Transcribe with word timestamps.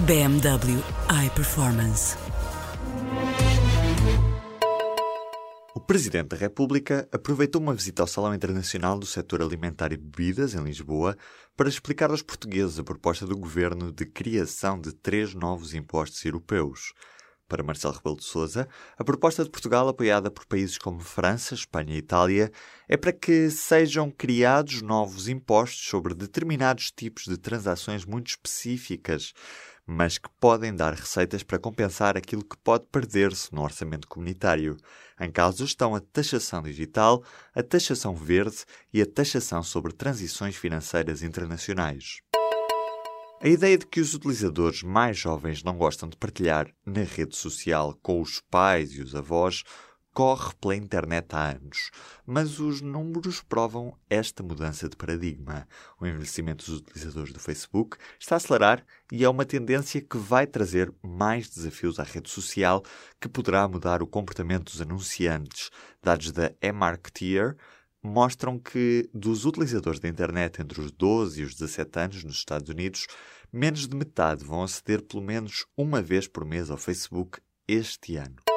BMW 0.00 0.78
iPerformance. 1.26 2.16
O 5.74 5.80
Presidente 5.80 6.28
da 6.28 6.36
República 6.36 7.08
aproveitou 7.10 7.60
uma 7.60 7.74
visita 7.74 8.02
ao 8.02 8.06
Salão 8.06 8.32
Internacional 8.32 8.96
do 8.96 9.06
Setor 9.06 9.42
Alimentar 9.42 9.92
e 9.92 9.96
Bebidas, 9.96 10.54
em 10.54 10.62
Lisboa, 10.62 11.16
para 11.56 11.68
explicar 11.68 12.10
aos 12.10 12.22
portugueses 12.22 12.78
a 12.78 12.84
proposta 12.84 13.26
do 13.26 13.36
governo 13.36 13.90
de 13.90 14.06
criação 14.06 14.80
de 14.80 14.92
três 14.92 15.34
novos 15.34 15.74
impostos 15.74 16.24
europeus. 16.24 16.92
Para 17.48 17.64
Marcelo 17.64 17.94
Rebelo 17.94 18.18
de 18.18 18.24
Sousa, 18.24 18.68
a 18.96 19.02
proposta 19.02 19.42
de 19.42 19.50
Portugal, 19.50 19.88
apoiada 19.88 20.30
por 20.30 20.44
países 20.46 20.76
como 20.78 21.00
França, 21.00 21.54
Espanha 21.54 21.94
e 21.94 21.98
Itália, 21.98 22.52
é 22.86 22.96
para 22.96 23.12
que 23.12 23.50
sejam 23.50 24.10
criados 24.10 24.82
novos 24.82 25.28
impostos 25.28 25.88
sobre 25.88 26.14
determinados 26.14 26.90
tipos 26.90 27.24
de 27.24 27.38
transações 27.38 28.04
muito 28.04 28.28
específicas, 28.28 29.32
mas 29.90 30.18
que 30.18 30.28
podem 30.38 30.76
dar 30.76 30.92
receitas 30.92 31.42
para 31.42 31.58
compensar 31.58 32.14
aquilo 32.14 32.44
que 32.44 32.58
pode 32.58 32.84
perder-se 32.92 33.54
no 33.54 33.62
orçamento 33.62 34.06
comunitário. 34.06 34.76
Em 35.18 35.30
causa 35.30 35.64
estão 35.64 35.94
a 35.94 36.00
taxação 36.00 36.62
digital, 36.62 37.24
a 37.54 37.62
taxação 37.62 38.14
verde 38.14 38.66
e 38.92 39.00
a 39.00 39.06
taxação 39.06 39.62
sobre 39.62 39.94
transições 39.94 40.56
financeiras 40.56 41.22
internacionais. 41.22 42.20
A 43.40 43.48
ideia 43.48 43.78
de 43.78 43.86
que 43.86 44.00
os 44.00 44.12
utilizadores 44.12 44.82
mais 44.82 45.16
jovens 45.16 45.62
não 45.62 45.78
gostam 45.78 46.06
de 46.06 46.18
partilhar 46.18 46.68
na 46.84 47.02
rede 47.02 47.34
social 47.34 47.98
com 48.02 48.20
os 48.20 48.42
pais 48.50 48.92
e 48.92 49.00
os 49.00 49.14
avós 49.14 49.62
corre 50.18 50.52
pela 50.60 50.74
internet 50.74 51.28
há 51.30 51.50
anos, 51.50 51.92
mas 52.26 52.58
os 52.58 52.80
números 52.80 53.40
provam 53.40 53.96
esta 54.10 54.42
mudança 54.42 54.88
de 54.88 54.96
paradigma. 54.96 55.64
O 56.00 56.04
envelhecimento 56.04 56.66
dos 56.66 56.80
utilizadores 56.80 57.32
do 57.32 57.38
Facebook 57.38 57.96
está 58.18 58.34
a 58.34 58.38
acelerar 58.38 58.84
e 59.12 59.22
é 59.22 59.28
uma 59.28 59.44
tendência 59.44 60.00
que 60.00 60.18
vai 60.18 60.44
trazer 60.44 60.92
mais 61.00 61.48
desafios 61.48 62.00
à 62.00 62.02
rede 62.02 62.28
social 62.28 62.82
que 63.20 63.28
poderá 63.28 63.68
mudar 63.68 64.02
o 64.02 64.08
comportamento 64.08 64.72
dos 64.72 64.80
anunciantes. 64.80 65.70
Dados 66.02 66.32
da 66.32 66.52
eMarketeer 66.60 67.56
mostram 68.02 68.58
que 68.58 69.08
dos 69.14 69.44
utilizadores 69.44 70.00
da 70.00 70.08
internet 70.08 70.60
entre 70.60 70.80
os 70.80 70.90
12 70.90 71.42
e 71.42 71.44
os 71.44 71.54
17 71.54 71.96
anos 71.96 72.24
nos 72.24 72.34
Estados 72.34 72.68
Unidos, 72.68 73.06
menos 73.52 73.86
de 73.86 73.94
metade 73.94 74.44
vão 74.44 74.64
aceder 74.64 75.00
pelo 75.00 75.22
menos 75.22 75.64
uma 75.76 76.02
vez 76.02 76.26
por 76.26 76.44
mês 76.44 76.72
ao 76.72 76.76
Facebook 76.76 77.38
este 77.68 78.16
ano. 78.16 78.47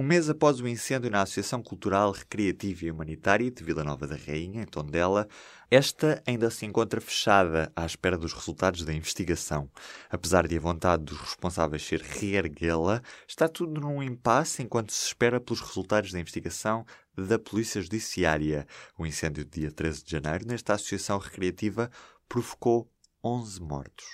Um 0.00 0.04
mês 0.04 0.30
após 0.30 0.60
o 0.60 0.68
incêndio 0.68 1.10
na 1.10 1.22
Associação 1.22 1.60
Cultural, 1.60 2.12
Recreativa 2.12 2.84
e 2.84 2.90
Humanitária 2.92 3.50
de 3.50 3.64
Vila 3.64 3.82
Nova 3.82 4.06
da 4.06 4.14
Rainha, 4.14 4.62
em 4.62 4.64
Tondela, 4.64 5.26
esta 5.68 6.22
ainda 6.24 6.50
se 6.50 6.64
encontra 6.64 7.00
fechada 7.00 7.72
à 7.74 7.84
espera 7.84 8.16
dos 8.16 8.32
resultados 8.32 8.84
da 8.84 8.94
investigação. 8.94 9.68
Apesar 10.08 10.46
de 10.46 10.56
a 10.56 10.60
vontade 10.60 11.02
dos 11.02 11.18
responsáveis 11.18 11.84
ser 11.84 12.00
reerguê-la, 12.00 13.02
está 13.26 13.48
tudo 13.48 13.80
num 13.80 14.00
impasse 14.00 14.62
enquanto 14.62 14.92
se 14.92 15.04
espera 15.04 15.40
pelos 15.40 15.60
resultados 15.60 16.12
da 16.12 16.20
investigação 16.20 16.86
da 17.16 17.36
Polícia 17.36 17.82
Judiciária. 17.82 18.68
O 18.96 19.04
incêndio 19.04 19.44
de 19.44 19.62
dia 19.62 19.72
13 19.72 20.04
de 20.04 20.12
janeiro 20.12 20.46
nesta 20.46 20.74
associação 20.74 21.18
recreativa 21.18 21.90
provocou 22.28 22.88
11 23.24 23.60
mortos. 23.60 24.06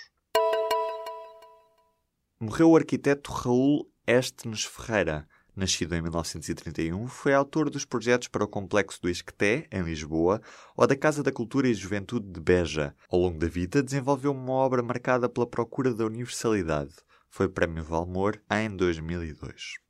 Morreu 2.39 2.71
o 2.71 2.75
arquiteto 2.75 3.31
Raul 3.31 3.87
Estenes 4.07 4.63
Ferreira. 4.63 5.27
Nascido 5.55 5.95
em 5.95 6.01
1931, 6.01 7.07
foi 7.07 7.33
autor 7.33 7.69
dos 7.69 7.85
projetos 7.85 8.27
para 8.27 8.43
o 8.43 8.47
Complexo 8.47 9.01
do 9.01 9.09
Esqueté, 9.09 9.67
em 9.71 9.81
Lisboa, 9.83 10.41
ou 10.75 10.85
da 10.85 10.97
Casa 10.97 11.23
da 11.23 11.31
Cultura 11.31 11.69
e 11.69 11.73
Juventude 11.73 12.29
de 12.29 12.41
Beja. 12.41 12.93
Ao 13.09 13.17
longo 13.17 13.39
da 13.39 13.47
vida, 13.47 13.81
desenvolveu 13.81 14.33
uma 14.33 14.51
obra 14.51 14.83
marcada 14.83 15.29
pela 15.29 15.47
procura 15.47 15.93
da 15.93 16.05
universalidade. 16.05 16.93
Foi 17.29 17.47
Prémio 17.47 17.83
Valmor 17.83 18.37
em 18.51 18.69
2002. 18.75 19.84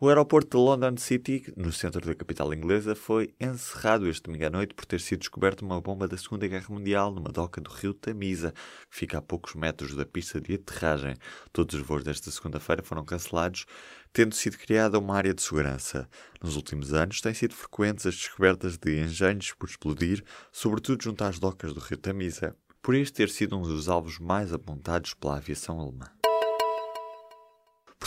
O 0.00 0.08
aeroporto 0.08 0.56
de 0.56 0.62
London 0.62 0.96
City, 0.96 1.52
no 1.56 1.72
centro 1.72 2.06
da 2.06 2.14
capital 2.14 2.54
inglesa, 2.54 2.94
foi 2.94 3.34
encerrado 3.40 4.08
este 4.08 4.22
domingo 4.22 4.46
à 4.46 4.50
noite 4.50 4.72
por 4.72 4.86
ter 4.86 5.00
sido 5.00 5.18
descoberta 5.18 5.64
uma 5.64 5.80
bomba 5.80 6.06
da 6.06 6.16
Segunda 6.16 6.46
Guerra 6.46 6.68
Mundial 6.68 7.10
numa 7.10 7.32
doca 7.32 7.60
do 7.60 7.68
rio 7.68 7.92
Tamisa, 7.92 8.52
que 8.88 8.96
fica 8.96 9.18
a 9.18 9.20
poucos 9.20 9.56
metros 9.56 9.96
da 9.96 10.06
pista 10.06 10.40
de 10.40 10.54
aterragem. 10.54 11.16
Todos 11.52 11.74
os 11.74 11.82
voos 11.84 12.04
desta 12.04 12.30
segunda-feira 12.30 12.80
foram 12.80 13.04
cancelados, 13.04 13.66
tendo 14.12 14.36
sido 14.36 14.56
criada 14.56 15.00
uma 15.00 15.16
área 15.16 15.34
de 15.34 15.42
segurança. 15.42 16.08
Nos 16.40 16.54
últimos 16.54 16.94
anos, 16.94 17.20
têm 17.20 17.34
sido 17.34 17.56
frequentes 17.56 18.06
as 18.06 18.14
descobertas 18.14 18.78
de 18.78 19.00
engenhos 19.00 19.52
por 19.52 19.68
explodir, 19.68 20.22
sobretudo 20.52 21.02
junto 21.02 21.24
às 21.24 21.40
docas 21.40 21.74
do 21.74 21.80
rio 21.80 21.98
Tamisa, 21.98 22.54
por 22.80 22.94
este 22.94 23.14
ter 23.14 23.30
sido 23.30 23.58
um 23.58 23.62
dos 23.62 23.88
alvos 23.88 24.20
mais 24.20 24.52
apontados 24.52 25.12
pela 25.14 25.38
aviação 25.38 25.80
alemã. 25.80 26.06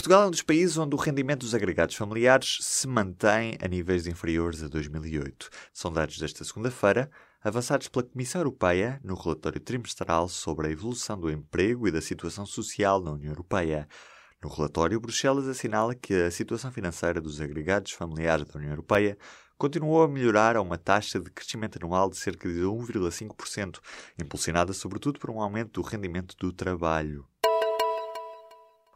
Portugal 0.02 0.24
é 0.24 0.26
um 0.26 0.30
dos 0.32 0.42
países 0.42 0.76
onde 0.76 0.96
o 0.96 0.98
rendimento 0.98 1.42
dos 1.42 1.54
agregados 1.54 1.94
familiares 1.94 2.58
se 2.60 2.88
mantém 2.88 3.56
a 3.62 3.68
níveis 3.68 4.04
inferiores 4.04 4.60
a 4.60 4.66
2008. 4.66 5.48
São 5.72 5.92
dados 5.92 6.18
desta 6.18 6.42
segunda-feira, 6.42 7.08
avançados 7.40 7.86
pela 7.86 8.04
Comissão 8.04 8.40
Europeia 8.40 9.00
no 9.04 9.14
relatório 9.14 9.60
trimestral 9.60 10.26
sobre 10.26 10.66
a 10.66 10.70
evolução 10.72 11.16
do 11.16 11.30
emprego 11.30 11.86
e 11.86 11.92
da 11.92 12.00
situação 12.00 12.44
social 12.44 13.00
na 13.00 13.12
União 13.12 13.30
Europeia. 13.30 13.86
No 14.42 14.48
relatório, 14.48 14.98
Bruxelas 14.98 15.46
assinala 15.46 15.94
que 15.94 16.12
a 16.12 16.32
situação 16.32 16.72
financeira 16.72 17.20
dos 17.20 17.40
agregados 17.40 17.92
familiares 17.92 18.44
da 18.48 18.58
União 18.58 18.72
Europeia 18.72 19.16
continuou 19.56 20.02
a 20.02 20.08
melhorar 20.08 20.56
a 20.56 20.62
uma 20.62 20.76
taxa 20.76 21.20
de 21.20 21.30
crescimento 21.30 21.78
anual 21.80 22.10
de 22.10 22.16
cerca 22.16 22.48
de 22.48 22.62
1,5%, 22.62 23.78
impulsionada 24.20 24.72
sobretudo 24.72 25.20
por 25.20 25.30
um 25.30 25.40
aumento 25.40 25.80
do 25.80 25.86
rendimento 25.86 26.34
do 26.36 26.52
trabalho. 26.52 27.24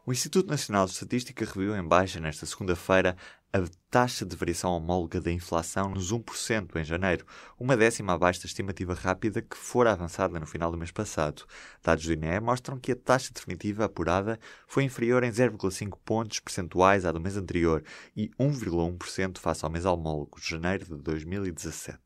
O 0.07 0.13
Instituto 0.13 0.47
Nacional 0.47 0.85
de 0.85 0.93
Estatística 0.93 1.43
reviu 1.43 1.75
em 1.75 1.85
baixa 1.85 2.17
nesta 2.17 2.45
segunda-feira 2.45 3.17
a 3.51 3.59
taxa 3.91 4.25
de 4.25 4.37
variação 4.37 4.71
homóloga 4.71 5.19
da 5.19 5.29
inflação 5.29 5.89
nos 5.89 6.13
1% 6.13 6.77
em 6.77 6.83
janeiro, 6.85 7.25
uma 7.59 7.75
décima 7.75 8.13
abaixo 8.13 8.39
da 8.39 8.45
estimativa 8.45 8.93
rápida 8.93 9.41
que 9.41 9.57
fora 9.57 9.91
avançada 9.91 10.39
no 10.39 10.45
final 10.45 10.71
do 10.71 10.77
mês 10.77 10.91
passado. 10.91 11.43
Dados 11.83 12.05
do 12.05 12.13
INE 12.13 12.39
mostram 12.39 12.79
que 12.79 12.93
a 12.93 12.95
taxa 12.95 13.33
definitiva 13.33 13.83
apurada 13.83 14.39
foi 14.65 14.85
inferior 14.85 15.25
em 15.25 15.29
0,5 15.29 15.97
pontos 16.05 16.39
percentuais 16.39 17.05
à 17.05 17.11
do 17.11 17.19
mês 17.19 17.35
anterior 17.35 17.83
e 18.15 18.29
1,1% 18.39 19.39
face 19.39 19.65
ao 19.65 19.69
mês 19.69 19.83
homólogo 19.83 20.39
de 20.39 20.49
janeiro 20.49 20.85
de 20.85 21.03
2017. 21.03 21.97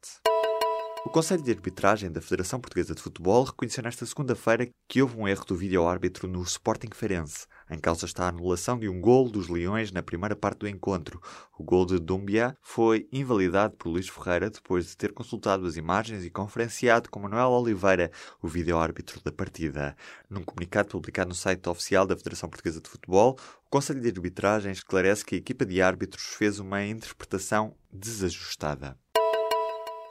O 1.03 1.09
Conselho 1.09 1.41
de 1.41 1.51
Arbitragem 1.51 2.11
da 2.11 2.21
Federação 2.21 2.59
Portuguesa 2.59 2.93
de 2.93 3.01
Futebol 3.01 3.43
reconheceu 3.43 3.83
nesta 3.83 4.05
segunda-feira 4.05 4.69
que 4.87 5.01
houve 5.01 5.17
um 5.17 5.27
erro 5.27 5.43
do 5.45 5.55
vídeo-árbitro 5.55 6.27
no 6.27 6.43
Sporting 6.43 6.89
Feirense. 6.93 7.47
Em 7.71 7.79
causa 7.79 8.05
está 8.05 8.25
a 8.25 8.29
anulação 8.29 8.77
de 8.77 8.87
um 8.87 9.01
gol 9.01 9.27
dos 9.27 9.47
Leões 9.47 9.91
na 9.91 10.03
primeira 10.03 10.35
parte 10.35 10.59
do 10.59 10.67
encontro. 10.67 11.19
O 11.57 11.63
gol 11.63 11.87
de 11.87 11.97
Dumbia 11.97 12.55
foi 12.61 13.09
invalidado 13.11 13.75
por 13.77 13.89
Luís 13.89 14.07
Ferreira 14.07 14.51
depois 14.51 14.85
de 14.85 14.95
ter 14.95 15.11
consultado 15.11 15.65
as 15.65 15.75
imagens 15.75 16.23
e 16.23 16.29
conferenciado 16.29 17.09
com 17.09 17.19
Manuel 17.19 17.49
Oliveira, 17.49 18.11
o 18.39 18.47
vídeo-árbitro 18.47 19.19
da 19.23 19.31
partida. 19.31 19.97
Num 20.29 20.43
comunicado 20.43 20.89
publicado 20.89 21.29
no 21.29 21.35
site 21.35 21.67
oficial 21.67 22.05
da 22.05 22.15
Federação 22.15 22.47
Portuguesa 22.47 22.79
de 22.79 22.89
Futebol, 22.89 23.39
o 23.65 23.69
Conselho 23.71 24.01
de 24.01 24.09
Arbitragem 24.09 24.71
esclarece 24.71 25.25
que 25.25 25.33
a 25.33 25.39
equipa 25.39 25.65
de 25.65 25.81
árbitros 25.81 26.35
fez 26.37 26.59
uma 26.59 26.85
interpretação 26.85 27.75
desajustada. 27.91 28.95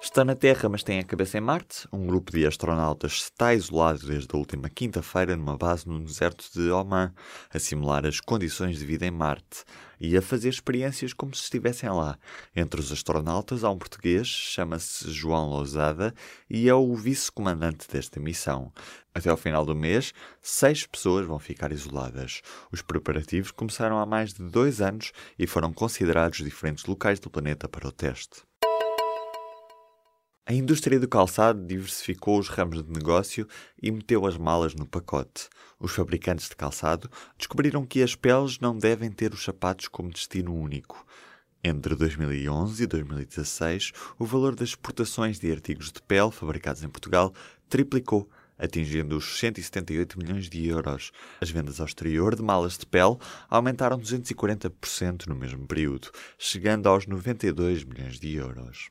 Está 0.03 0.25
na 0.25 0.35
Terra, 0.35 0.67
mas 0.67 0.83
tem 0.83 0.99
a 0.99 1.05
cabeça 1.05 1.37
em 1.37 1.43
Marte. 1.43 1.87
Um 1.93 2.07
grupo 2.07 2.33
de 2.33 2.47
astronautas 2.47 3.13
está 3.13 3.53
isolado 3.53 4.07
desde 4.07 4.29
a 4.33 4.39
última 4.39 4.71
quinta-feira 4.71 5.37
numa 5.37 5.59
base 5.59 5.87
no 5.87 6.03
deserto 6.03 6.47
de 6.55 6.71
Oman, 6.71 7.13
a 7.53 7.59
simular 7.59 8.07
as 8.07 8.19
condições 8.19 8.79
de 8.79 8.87
vida 8.87 9.05
em 9.05 9.11
Marte 9.11 9.63
e 10.01 10.17
a 10.17 10.23
fazer 10.23 10.49
experiências 10.49 11.13
como 11.13 11.35
se 11.35 11.43
estivessem 11.43 11.91
lá. 11.91 12.19
Entre 12.57 12.81
os 12.81 12.91
astronautas 12.91 13.63
há 13.63 13.69
um 13.71 13.77
português, 13.77 14.27
chama-se 14.27 15.11
João 15.13 15.51
Lousada 15.51 16.15
e 16.49 16.67
é 16.67 16.75
o 16.75 16.95
vice-comandante 16.97 17.87
desta 17.87 18.19
missão. 18.19 18.73
Até 19.15 19.29
ao 19.29 19.37
final 19.37 19.67
do 19.67 19.77
mês, 19.77 20.15
seis 20.41 20.87
pessoas 20.87 21.27
vão 21.27 21.39
ficar 21.39 21.73
isoladas. 21.73 22.41
Os 22.73 22.81
preparativos 22.81 23.51
começaram 23.51 23.99
há 23.99 24.07
mais 24.07 24.33
de 24.33 24.43
dois 24.43 24.81
anos 24.81 25.13
e 25.39 25.47
foram 25.47 25.75
considerados 25.75 26.39
diferentes 26.39 26.87
locais 26.87 27.21
do 27.21 27.29
planeta 27.29 27.69
para 27.69 27.87
o 27.87 27.93
teste. 27.93 28.50
A 30.51 30.53
indústria 30.53 30.99
do 30.99 31.07
calçado 31.07 31.65
diversificou 31.65 32.37
os 32.37 32.49
ramos 32.49 32.83
de 32.83 32.91
negócio 32.91 33.47
e 33.81 33.89
meteu 33.89 34.27
as 34.27 34.37
malas 34.37 34.75
no 34.75 34.85
pacote. 34.85 35.49
Os 35.79 35.93
fabricantes 35.93 36.49
de 36.49 36.57
calçado 36.57 37.09
descobriram 37.39 37.87
que 37.87 38.03
as 38.03 38.17
peles 38.17 38.59
não 38.59 38.77
devem 38.77 39.13
ter 39.13 39.33
os 39.33 39.45
sapatos 39.45 39.87
como 39.87 40.11
destino 40.11 40.53
único. 40.53 41.07
Entre 41.63 41.95
2011 41.95 42.83
e 42.83 42.87
2016, 42.89 43.93
o 44.19 44.27
valor 44.27 44.57
das 44.57 44.71
exportações 44.71 45.39
de 45.39 45.53
artigos 45.53 45.93
de 45.93 46.03
pele 46.03 46.33
fabricados 46.33 46.83
em 46.83 46.89
Portugal 46.89 47.33
triplicou, 47.69 48.29
atingindo 48.59 49.19
os 49.19 49.39
178 49.39 50.19
milhões 50.19 50.51
de 50.51 50.67
euros. 50.67 51.13
As 51.41 51.49
vendas 51.49 51.79
ao 51.79 51.87
exterior 51.87 52.35
de 52.35 52.43
malas 52.43 52.77
de 52.77 52.87
pele 52.87 53.19
aumentaram 53.49 54.01
240% 54.01 55.29
no 55.29 55.37
mesmo 55.37 55.65
período, 55.65 56.11
chegando 56.37 56.89
aos 56.89 57.07
92 57.07 57.85
milhões 57.85 58.19
de 58.19 58.35
euros. 58.35 58.91